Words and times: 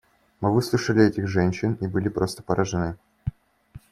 Мы 0.39 0.51
выслушали 0.51 1.05
этих 1.05 1.27
женщин 1.27 1.73
и 1.79 1.85
были 1.85 2.09
просто 2.09 2.41
поражены. 2.41 2.97